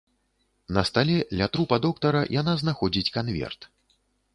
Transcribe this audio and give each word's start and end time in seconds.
На 0.77 0.83
стале, 0.89 1.17
ля 1.41 1.49
трупа 1.57 1.79
доктара 1.85 2.21
яна 2.41 2.59
знаходзіць 2.63 3.13
канверт. 3.21 3.75